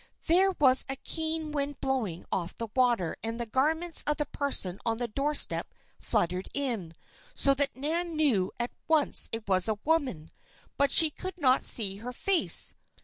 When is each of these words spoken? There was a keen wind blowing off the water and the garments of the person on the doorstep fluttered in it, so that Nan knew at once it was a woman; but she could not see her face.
There 0.25 0.53
was 0.59 0.83
a 0.89 0.95
keen 0.95 1.51
wind 1.51 1.79
blowing 1.79 2.25
off 2.31 2.55
the 2.55 2.69
water 2.75 3.15
and 3.23 3.39
the 3.39 3.45
garments 3.45 4.03
of 4.07 4.17
the 4.17 4.25
person 4.25 4.79
on 4.83 4.97
the 4.97 5.07
doorstep 5.07 5.75
fluttered 5.99 6.49
in 6.55 6.93
it, 6.93 6.97
so 7.35 7.53
that 7.53 7.77
Nan 7.77 8.15
knew 8.15 8.51
at 8.59 8.71
once 8.87 9.29
it 9.31 9.47
was 9.47 9.67
a 9.67 9.77
woman; 9.85 10.31
but 10.75 10.89
she 10.89 11.11
could 11.11 11.37
not 11.37 11.61
see 11.63 11.97
her 11.97 12.13
face. 12.13 12.73